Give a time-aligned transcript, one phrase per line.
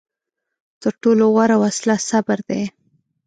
[0.81, 2.61] تر ټولو غوره وسله صبر دی.